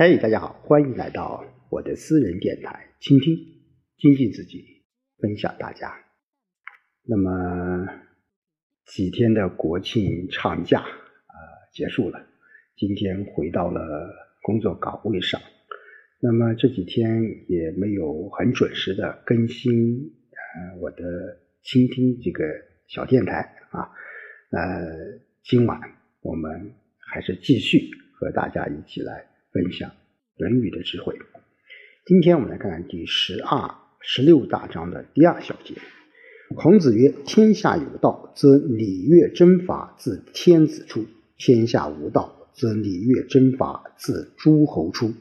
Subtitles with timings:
[0.00, 3.34] 嘿，大家好，欢迎来到我的私人电台，倾听、
[3.96, 4.84] 精进自己，
[5.18, 5.92] 分享大家。
[7.02, 7.84] 那么
[8.86, 11.34] 几天的国庆长假啊
[11.72, 12.24] 结束了，
[12.76, 15.40] 今天回到了工作岗位上。
[16.20, 19.72] 那么这几天也没有很准时的更新
[20.30, 22.44] 呃我的倾听这个
[22.86, 23.90] 小电台啊。
[24.52, 25.76] 呃，今晚
[26.20, 29.26] 我们还是继续和大家一起来。
[29.52, 29.90] 分享
[30.36, 31.18] 《论语》的智慧。
[32.04, 35.74] 今天我们来看看第十二、十六大章的第二小节。
[36.54, 41.02] 孔子曰：“天下有道，则礼乐征伐自天子出；
[41.36, 45.14] 天下无道，则礼乐征伐自诸侯出。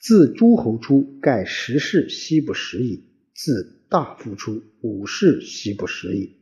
[0.00, 6.38] 自诸侯出，盖十世奚不食矣；自大夫出，五世奚不食矣；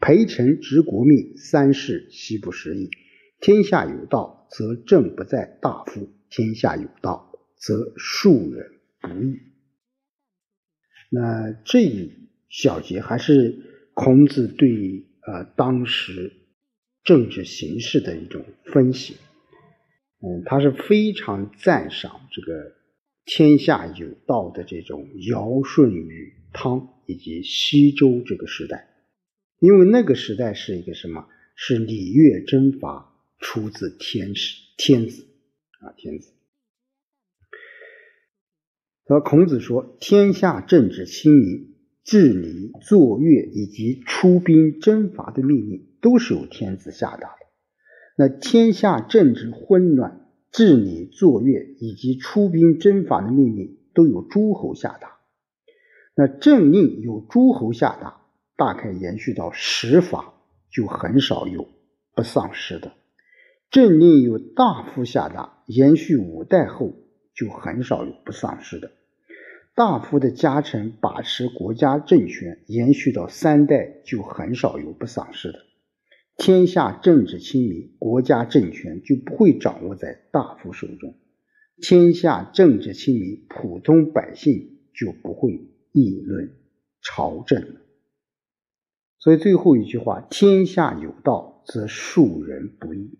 [0.00, 2.90] 陪臣执国命，三世奚不食矣。
[3.40, 9.38] 天下有道，则政不在大夫。”天下有道，则庶人不易。
[11.10, 12.10] 那这一
[12.48, 16.32] 小节还是孔子对呃当时
[17.04, 19.18] 政治形势的一种分析。
[20.22, 22.76] 嗯，他是非常赞赏这个
[23.26, 28.88] 天下有道的这种尧舜禹汤以及西周这个时代，
[29.58, 31.28] 因为那个时代是一个什么？
[31.54, 35.26] 是礼乐征伐出自天时天子。
[35.82, 36.32] 啊，天子。
[39.04, 47.46] 和孔子说：“天下政治清明，治理、作乐以及出兵征伐的命令，都是由天子下达的。
[48.16, 55.18] 那天下政治混乱，治理、作乐以及出兵征伐的命令，都有诸侯下达。
[56.14, 58.22] 那政令有诸侯下达，
[58.56, 60.32] 大概延续到十法，
[60.70, 61.68] 就很少有
[62.14, 62.92] 不丧失的。”
[63.72, 66.92] 政令由大夫下达，延续五代后
[67.34, 68.90] 就很少有不丧失的。
[69.74, 75.58] 大夫的家臣把持国家政权，延续到三代就很少有不丧失的。
[76.36, 81.14] 天下政治清明，国家政权就不会掌握在大夫手中。
[81.80, 85.52] 天下政治清明，普通百姓就不会
[85.92, 86.50] 议论
[87.00, 87.76] 朝政。
[89.18, 93.18] 所以最后一句话：天下有道，则庶人不易。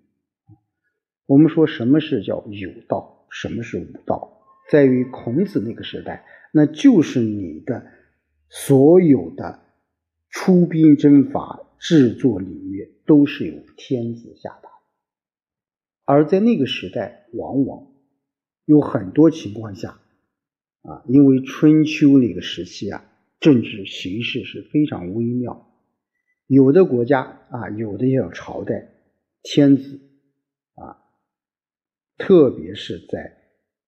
[1.26, 7.86] 我们说什么是叫有道，什么是无道，在于孔子那个时代，那就是你的
[8.48, 9.62] 所有的
[10.28, 14.68] 出兵征伐、制作礼乐都是由天子下达。
[16.04, 17.86] 而在那个时代，往往
[18.64, 20.00] 有很多情况下，
[20.82, 23.04] 啊，因为春秋那个时期啊，
[23.38, 25.72] 政治形势是非常微妙，
[26.46, 28.92] 有的国家啊，有的要朝代，
[29.42, 30.00] 天子。
[32.24, 33.36] 特别是在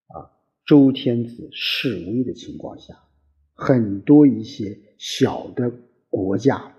[0.09, 0.29] 啊
[0.67, 2.99] 周天子示威的情况下，
[3.55, 5.71] 很多一些小的
[6.11, 6.75] 国家，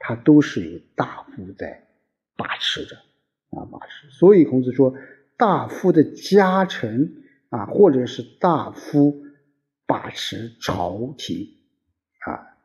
[0.00, 1.86] 它都是由大夫在
[2.36, 2.96] 把持着
[3.50, 4.10] 啊把持。
[4.10, 4.96] 所以孔子说，
[5.36, 9.22] 大夫的家臣啊，或者是大夫
[9.86, 11.46] 把持朝廷
[12.26, 12.58] 啊，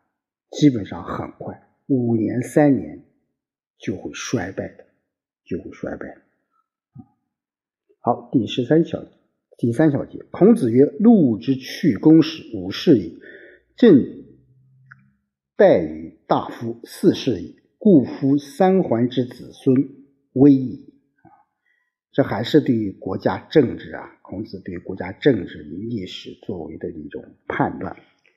[0.49, 3.03] 基本上很快五年三年
[3.77, 4.85] 就会衰败的，
[5.45, 6.17] 就会衰败。
[8.03, 9.05] 好，第十三小
[9.59, 13.19] 第三小节，孔子曰：“禄之去公使，五世矣；
[13.77, 14.25] 朕
[15.55, 17.57] 待于大夫，四世矣。
[17.77, 19.75] 故夫三桓之子孙，
[20.33, 21.29] 危矣。”啊，
[22.11, 27.95] 这还是对于国家政治啊，孔子对国家政治与历史作为的一种判断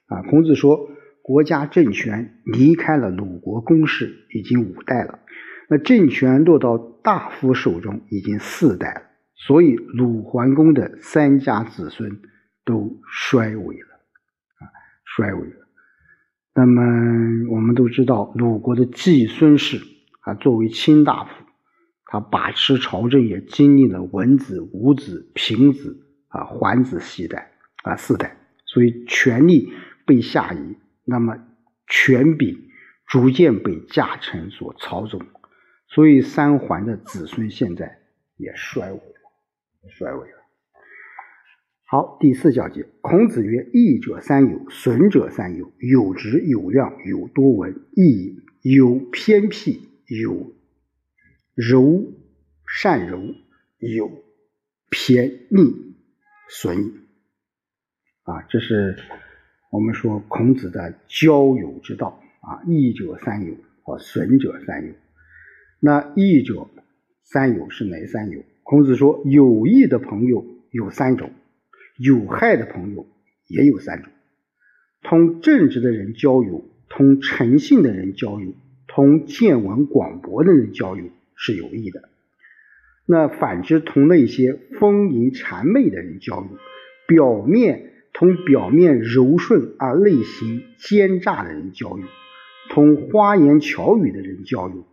[0.08, 0.20] 啊。
[0.28, 0.90] 孔子说，
[1.22, 5.20] 国家政权离开了鲁国公室已经五代了，
[5.70, 9.13] 那政权落到大夫手中已经四代了。
[9.36, 12.22] 所以鲁桓公的三家子孙
[12.64, 13.88] 都衰微了，
[14.58, 14.70] 啊，
[15.04, 15.68] 衰微了。
[16.54, 16.82] 那么
[17.50, 19.82] 我们都知道，鲁国的季孙氏
[20.20, 21.30] 啊，作为卿大夫，
[22.06, 27.50] 他把持朝政也经历了文子、武子、平子啊、桓子四代
[27.82, 28.36] 啊四代，
[28.66, 29.72] 所以权力
[30.06, 31.36] 被下移，那么
[31.88, 32.56] 权柄
[33.08, 35.20] 逐渐被家臣所操纵，
[35.88, 37.98] 所以三桓的子孙现在
[38.36, 39.23] 也衰微了。
[39.88, 40.38] 衰微了。
[41.86, 45.70] 好，第四小节，孔子曰：“益者三有，损者三有。
[45.78, 50.54] 有直有量，有多闻，益有偏僻，有
[51.54, 52.12] 柔
[52.66, 53.20] 善柔，
[53.78, 54.10] 有
[54.90, 55.94] 偏逆
[56.48, 56.94] 损
[58.22, 58.96] 啊，这是
[59.70, 62.64] 我们说孔子的交友之道啊。
[62.66, 64.94] 益者三有，和损者三有。
[65.78, 66.66] 那益者
[67.22, 68.42] 三有是哪三有？
[68.64, 71.30] 孔子说：“有益的朋友有三种，
[71.98, 73.06] 有害的朋友
[73.46, 74.10] 也有三种：
[75.02, 78.54] 同正直的人交友，同诚信的人交友，
[78.88, 81.04] 同见闻广博的人交友
[81.36, 82.08] 是有益的。
[83.06, 86.48] 那反之，同那些丰盈谄媚的人交友，
[87.06, 92.04] 表面同表面柔顺而内心奸诈的人交友，
[92.70, 94.86] 同花言巧语的人交友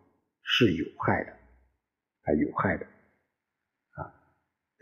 [0.44, 1.32] 是有害的，
[2.24, 2.86] 啊，有害的。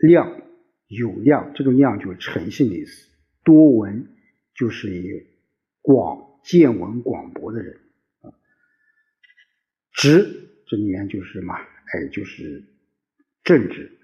[0.00, 0.42] 量
[0.88, 3.08] 有量，这个量就是诚信的意思。
[3.44, 4.06] 多闻
[4.54, 5.26] 就是以
[5.80, 7.80] 广见闻广博的人
[8.22, 8.32] 啊。
[9.92, 11.54] 直这里面就是什么？
[11.54, 12.64] 哎，就是。
[13.42, 13.98] 正直，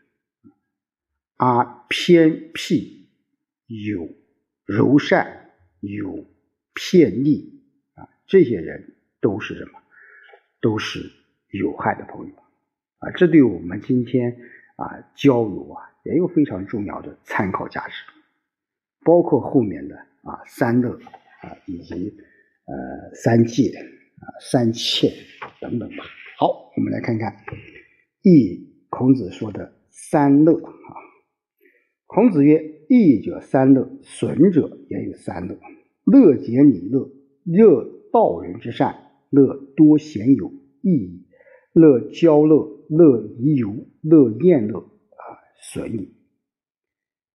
[1.36, 3.10] 而偏僻
[3.66, 4.08] 有
[4.64, 5.50] 柔善
[5.80, 6.26] 有
[6.72, 7.62] 骗逆
[7.94, 9.72] 啊，这些人都是什么？
[10.62, 11.12] 都是
[11.50, 12.34] 有害的朋友
[12.98, 13.10] 啊！
[13.12, 14.40] 这对我们今天
[14.76, 17.94] 啊交友啊也有非常重要的参考价值，
[19.04, 20.90] 包括后面的啊三乐
[21.42, 22.16] 啊以及
[22.66, 25.12] 呃三戒啊三切
[25.60, 26.04] 等等吧。
[26.38, 27.36] 好，我们来看看
[28.22, 28.64] 一。
[28.88, 30.88] 孔子说的三乐啊，
[32.06, 35.58] 孔子曰：“益者三乐，损者也有三乐。
[36.04, 37.10] 乐解礼乐，
[37.44, 40.50] 乐道人之善，乐多贤友，
[40.82, 41.26] 益；
[41.72, 45.22] 乐交乐，乐遗游，乐宴乐啊，
[45.60, 46.14] 损矣。”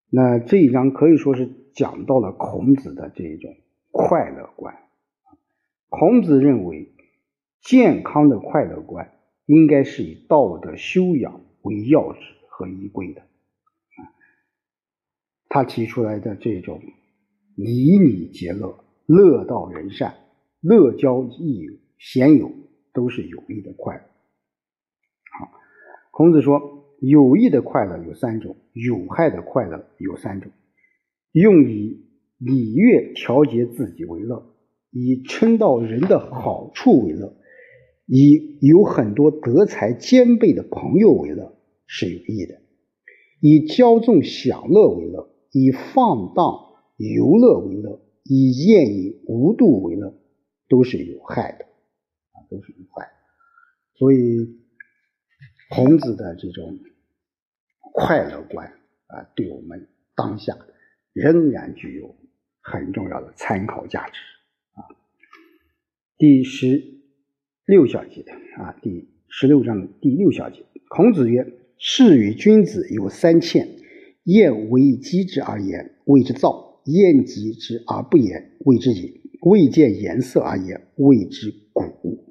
[0.10, 3.56] 那这一章可以说是讲到了孔子的这一种
[3.92, 4.76] 快乐观。
[5.90, 6.94] 孔子认为，
[7.62, 9.14] 健康的快乐观
[9.46, 11.42] 应该是以道德修养。
[11.64, 12.20] 为要旨
[12.50, 13.22] 和依归的，
[15.48, 16.82] 他提出来的这种
[17.56, 20.16] 以礼节乐、乐道人善、
[20.60, 22.52] 乐交益友、贤友，
[22.94, 24.04] 都是有益的快乐。
[26.22, 30.52] 孔子说，有益的快乐有三种，有害的快乐有三种。
[31.32, 32.06] 用以
[32.38, 34.54] 礼乐调节自己为乐，
[34.92, 37.34] 以称道人的好处为乐。
[38.06, 41.58] 以有很多德才兼备的朋友为乐
[41.88, 42.54] 是有益的；
[43.40, 46.54] 以骄纵享乐为乐，以放荡
[46.98, 50.14] 游乐为乐，以宴饮无度为乐，
[50.70, 53.08] 都是有害的啊，都是有害。
[53.96, 54.61] 所以，
[55.74, 56.78] 孔子的这种
[57.94, 58.68] 快乐观
[59.08, 60.58] 啊，对我们当下
[61.14, 62.16] 仍然具有
[62.62, 64.20] 很重要的参考价值
[64.74, 64.86] 啊。
[66.18, 67.00] 第十。
[67.64, 68.26] 六小节
[68.58, 73.78] 啊，第十六章第六小节，孔子曰：“士与君子有三欠：
[74.24, 82.26] 厌为己之而言，谓之躁；厌己之而不言，谓之隐；未见颜色而言，谓之古。”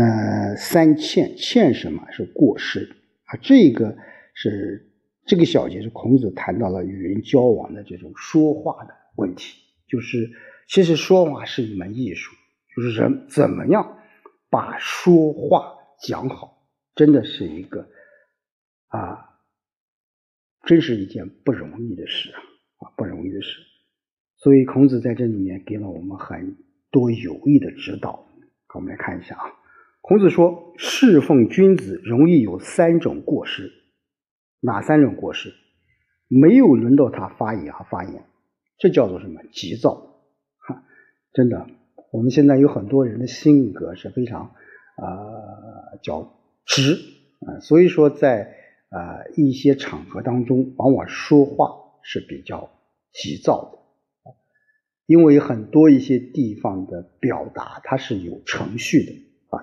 [0.00, 3.36] 那三欠欠什么是过失啊？
[3.42, 3.98] 这个
[4.32, 4.92] 是
[5.26, 10.30] 这个小节是孔子谈到了与人交往的这种说话的问题，就是
[10.68, 12.32] 其实说话是一门艺术。
[12.76, 13.98] 就是人怎么样
[14.48, 16.64] 把说话讲好，
[16.94, 17.88] 真的是一个
[18.86, 19.40] 啊，
[20.62, 22.38] 真是一件不容易的事啊，
[22.86, 23.58] 啊不容易的事。
[24.36, 26.56] 所以孔子在这里面给了我们很
[26.92, 28.24] 多有益的指导。
[28.74, 29.50] 我们来看一下啊，
[30.08, 33.70] 孔子说，侍奉君子容易有三种过失，
[34.58, 35.52] 哪三种过失？
[36.28, 38.24] 没有轮到他发言和发言，
[38.78, 39.42] 这叫做什么？
[39.52, 40.22] 急躁，
[40.66, 40.82] 哈，
[41.34, 41.66] 真的。
[42.10, 44.54] 我们现在有很多人的性格是非常
[44.96, 46.94] 呃较直
[47.40, 48.56] 啊，所以说在
[48.88, 52.70] 呃一些场合当中，往往说话是比较
[53.12, 53.78] 急躁
[54.24, 54.32] 的，
[55.04, 59.12] 因为很多一些地方的表达它是有程序的，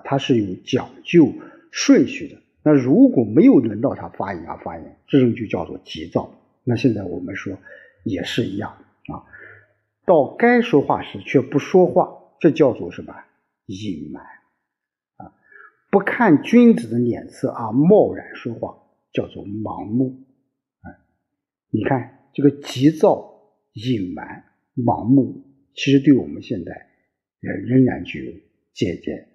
[0.06, 1.32] 它是有讲究
[1.70, 2.40] 顺序的。
[2.62, 6.32] 那如果没有轮到他发言啊发言，这种就叫做急躁。
[6.64, 7.58] 那现在我们说
[8.04, 8.70] 也是一样
[9.12, 9.26] 啊，
[10.06, 12.22] 到该说话时却不说话。
[12.38, 13.14] 这叫做什么？
[13.64, 14.22] 隐瞒
[15.16, 15.32] 啊！
[15.90, 18.76] 不看君子的脸色而贸然说话，
[19.12, 20.22] 叫做盲目
[20.82, 20.86] 啊！
[21.70, 23.40] 你看这个急躁、
[23.72, 24.44] 隐瞒、
[24.76, 26.72] 盲目，其实对我们现在
[27.40, 28.32] 也仍然具有
[28.74, 29.28] 借鉴！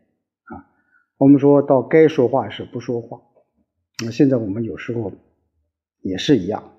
[1.22, 3.22] 我们说到该说话时不说话，
[4.04, 5.14] 那现在我们有时候
[6.00, 6.74] 也是一样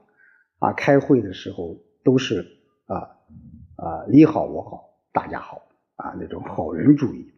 [0.58, 0.72] 啊！
[0.72, 2.44] 开会的时候都是
[2.86, 2.96] 啊
[3.76, 5.62] 啊你好我好大家好。
[5.94, 7.30] 啊，那种好人主义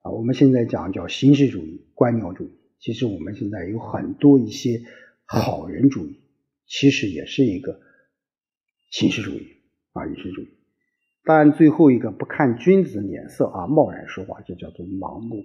[0.00, 2.58] 啊，我们现在讲叫形式主义、官僚主义。
[2.80, 4.82] 其实我们现在有很多一些
[5.24, 6.18] 好人主义，
[6.66, 7.78] 其实也是一个
[8.90, 9.46] 形式主义
[9.92, 10.48] 啊，形式主义。
[11.22, 15.44] 当然，最后一个不看君子脸色啊，贸然说话，这叫做盲目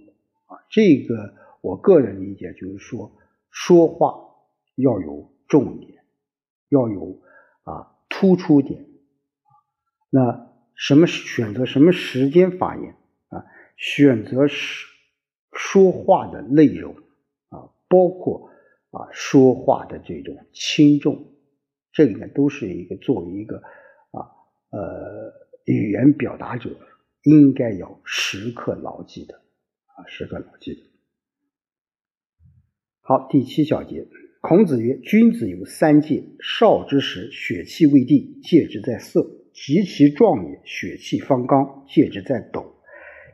[0.50, 0.60] 啊。
[0.70, 3.16] 这个我个人理解就是说，
[3.50, 4.14] 说话
[4.76, 6.04] 要有重点，
[6.68, 7.22] 要有
[7.64, 8.86] 啊突出点。
[10.10, 12.96] 那什么选择什么时间发言
[13.30, 13.46] 啊？
[13.78, 14.90] 选择说
[15.54, 16.96] 说话的内容
[17.50, 18.50] 啊，包括
[18.92, 21.32] 啊说话的这种轻重，
[21.92, 23.58] 这里面都是一个作为一个
[24.12, 24.30] 啊
[24.72, 25.32] 呃
[25.66, 26.70] 语言表达者
[27.24, 29.42] 应该要时刻牢记的
[30.00, 30.86] 啊时刻牢记。
[33.02, 34.08] 好，第七小节，
[34.40, 39.22] 孔子曰：“君子有三戒，少之时，血气未定，戒之在色；
[39.54, 42.62] 及其壮也，血气方刚，戒之在斗；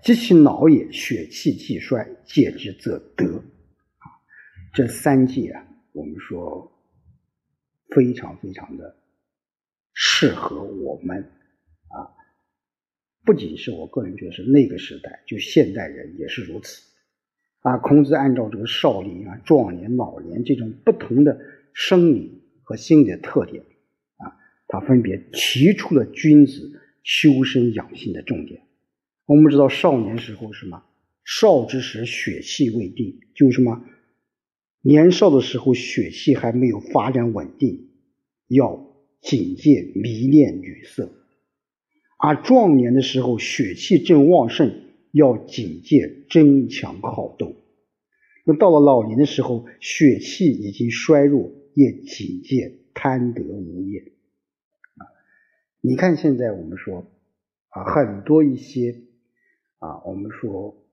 [0.02, 3.44] 及其老也，血气既衰，戒之则得。”，
[4.74, 6.72] 这三戒啊，我们说
[7.90, 8.98] 非常非常的
[9.94, 11.22] 适合我们
[11.90, 12.10] 啊，
[13.26, 16.84] 不仅是我个人觉得是那个时代，就现代人也是如此。
[17.62, 21.40] 啊，孔子按照这个少年啊、壮年、老年这种不同的
[21.74, 23.64] 生理和心理的特点
[24.18, 28.62] 啊，他分别提出了君子修身养性的重点。
[29.26, 30.84] 我们知道，少年时候什么？
[31.24, 33.84] 少之时，血气未定，就什么？
[34.82, 37.90] 年少的时候，血气还没有发展稳定，
[38.48, 41.08] 要警戒迷恋女色；
[42.18, 44.82] 而壮年的时候，血气正旺盛。
[45.18, 47.56] 要警戒争强好斗，
[48.44, 54.04] 那到了老年的时候，血气已经衰弱，也警戒贪得无厌。
[54.98, 55.08] 啊，
[55.80, 57.10] 你看现在我们说
[57.70, 59.04] 啊，很多一些
[59.80, 60.86] 啊，我们说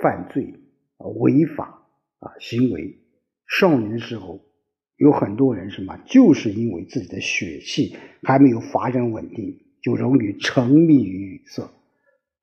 [0.00, 0.54] 犯罪
[0.96, 1.86] 啊、违法
[2.18, 2.98] 啊行为，
[3.46, 4.42] 少年的时候
[4.96, 11.70] 有很多人什么，就是因为自己的血气还没有发展稳定，就容易沉迷于女色。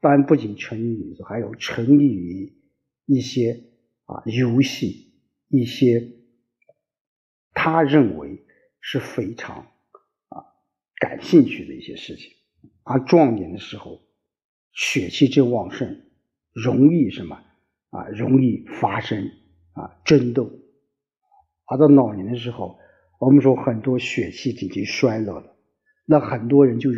[0.01, 2.53] 当然，不仅沉迷于色还有沉迷于
[3.05, 3.63] 一些
[4.05, 5.13] 啊游戏，
[5.47, 6.11] 一些
[7.53, 8.45] 他认为
[8.81, 9.57] 是非常
[10.29, 10.43] 啊
[11.01, 12.31] 感兴趣的一些事情。
[12.83, 14.01] 而壮年的时候，
[14.71, 16.01] 血气正旺盛，
[16.53, 17.35] 容易什么
[17.89, 18.07] 啊？
[18.09, 19.31] 容易发生
[19.73, 20.49] 啊争斗。
[21.65, 22.79] 而到老年的时候，
[23.19, 25.55] 我们说很多血气已经衰弱了，
[26.05, 26.91] 那很多人就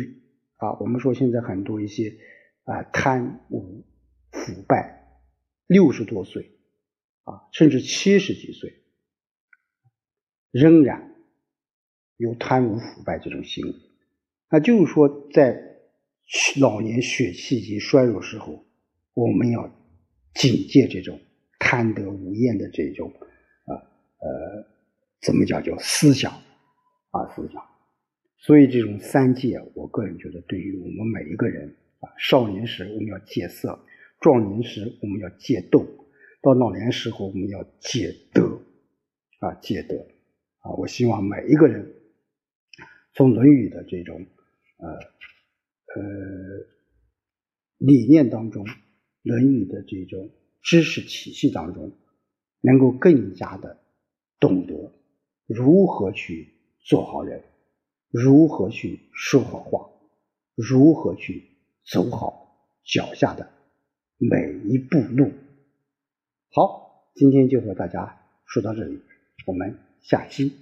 [0.62, 2.16] 啊，我们说现在很多一些。
[2.64, 3.84] 啊，贪污
[4.30, 5.18] 腐败，
[5.66, 6.52] 六十多岁
[7.24, 8.84] 啊，甚至七十几岁，
[10.52, 11.12] 仍然
[12.18, 13.74] 有贪污腐败这种行为。
[14.48, 15.60] 那就是说，在
[16.60, 18.64] 老年血气已经衰弱时候，
[19.14, 19.68] 我们要
[20.34, 21.20] 警戒这种
[21.58, 23.12] 贪得无厌的这种
[23.66, 24.66] 啊呃，
[25.20, 27.71] 怎么讲叫思想啊思想。
[28.44, 32.10] 所以这种三戒，我个人觉得，对于我们每一个人啊。
[32.18, 33.78] 少年时我们要戒色，
[34.18, 35.86] 壮年时我们要戒斗，
[36.42, 38.60] 到老年时候我们要戒德，
[39.38, 39.94] 啊，戒德，
[40.58, 41.94] 啊，我希望每一个人
[43.14, 44.26] 从《论语》的这种
[44.78, 44.88] 呃
[45.94, 46.02] 呃
[47.78, 48.64] 理念当中，
[49.22, 50.28] 《论语》的这种
[50.62, 51.92] 知识体系当中，
[52.60, 53.78] 能够更加的
[54.40, 54.92] 懂得
[55.46, 57.40] 如何去做好人，
[58.12, 59.90] 如何去说好话，
[60.54, 61.50] 如何去。
[61.84, 63.50] 走好脚下的
[64.16, 64.36] 每
[64.68, 65.32] 一步路。
[66.52, 69.02] 好，今天就和大家说到这里，
[69.48, 70.52] 我们下期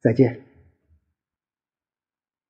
[0.00, 0.47] 再见。